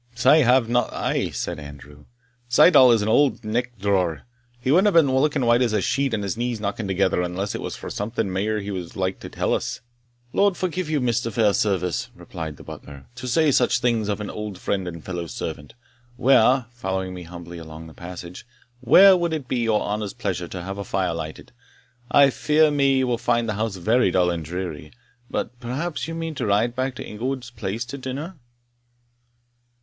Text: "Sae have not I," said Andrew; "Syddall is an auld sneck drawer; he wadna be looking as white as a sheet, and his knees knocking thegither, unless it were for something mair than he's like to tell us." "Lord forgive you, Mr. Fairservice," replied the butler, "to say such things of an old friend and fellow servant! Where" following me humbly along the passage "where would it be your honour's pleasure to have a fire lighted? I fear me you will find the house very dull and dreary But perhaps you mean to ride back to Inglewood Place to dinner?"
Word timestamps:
"Sae 0.15 0.41
have 0.41 0.67
not 0.67 0.91
I," 0.91 1.29
said 1.29 1.59
Andrew; 1.59 2.05
"Syddall 2.49 2.91
is 2.91 3.03
an 3.03 3.07
auld 3.07 3.41
sneck 3.43 3.77
drawer; 3.77 4.23
he 4.59 4.71
wadna 4.71 4.91
be 4.91 5.01
looking 5.01 5.43
as 5.43 5.45
white 5.45 5.61
as 5.61 5.73
a 5.73 5.81
sheet, 5.83 6.11
and 6.15 6.23
his 6.23 6.35
knees 6.35 6.59
knocking 6.59 6.87
thegither, 6.87 7.21
unless 7.21 7.53
it 7.53 7.61
were 7.61 7.69
for 7.69 7.91
something 7.91 8.33
mair 8.33 8.55
than 8.59 8.63
he's 8.75 8.95
like 8.95 9.19
to 9.19 9.29
tell 9.29 9.53
us." 9.53 9.81
"Lord 10.33 10.57
forgive 10.57 10.89
you, 10.89 10.99
Mr. 11.01 11.31
Fairservice," 11.31 12.09
replied 12.15 12.57
the 12.57 12.63
butler, 12.63 13.05
"to 13.13 13.27
say 13.27 13.51
such 13.51 13.77
things 13.77 14.09
of 14.09 14.19
an 14.19 14.31
old 14.31 14.57
friend 14.57 14.87
and 14.87 15.05
fellow 15.05 15.27
servant! 15.27 15.75
Where" 16.17 16.65
following 16.71 17.13
me 17.13 17.21
humbly 17.21 17.59
along 17.59 17.85
the 17.85 17.93
passage 17.93 18.43
"where 18.79 19.15
would 19.15 19.33
it 19.33 19.47
be 19.47 19.57
your 19.57 19.81
honour's 19.81 20.13
pleasure 20.15 20.47
to 20.47 20.63
have 20.63 20.79
a 20.79 20.83
fire 20.83 21.13
lighted? 21.13 21.51
I 22.09 22.31
fear 22.31 22.71
me 22.71 22.97
you 22.97 23.05
will 23.07 23.19
find 23.19 23.47
the 23.47 23.53
house 23.53 23.75
very 23.75 24.09
dull 24.09 24.31
and 24.31 24.43
dreary 24.43 24.93
But 25.29 25.59
perhaps 25.59 26.07
you 26.07 26.15
mean 26.15 26.33
to 26.41 26.47
ride 26.47 26.75
back 26.75 26.95
to 26.95 27.05
Inglewood 27.05 27.47
Place 27.55 27.85
to 27.85 27.99
dinner?" 27.99 28.35